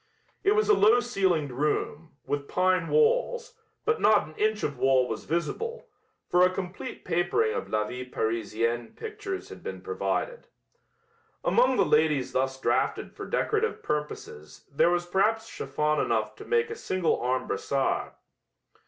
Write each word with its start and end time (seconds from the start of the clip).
It 0.43 0.53
was 0.55 0.67
a 0.67 0.73
low 0.73 0.99
ceilinged 0.99 1.53
room, 1.53 2.13
with 2.25 2.47
pine 2.47 2.87
walls, 2.87 3.53
but 3.85 4.01
not 4.01 4.25
an 4.25 4.33
inch 4.35 4.63
of 4.63 4.79
wall 4.79 5.07
was 5.07 5.25
visible, 5.25 5.85
for 6.27 6.43
a 6.43 6.49
complete 6.49 7.05
papering 7.05 7.53
of 7.53 7.69
La 7.69 7.83
Vie 7.85 8.05
Parisienne 8.05 8.95
pictures 8.95 9.49
had 9.49 9.61
been 9.61 9.79
provided. 9.79 10.47
Among 11.43 11.77
the 11.77 11.85
ladies 11.85 12.31
thus 12.31 12.59
drafted 12.59 13.13
for 13.15 13.27
decorative 13.27 13.83
purposes 13.83 14.65
there 14.71 14.89
was 14.89 15.05
perhaps 15.05 15.47
chiffon 15.47 15.99
enough 16.01 16.35
to 16.37 16.45
make 16.45 16.71
a 16.71 16.75
single 16.75 17.21
arm 17.21 17.45
brassard. 17.47 18.13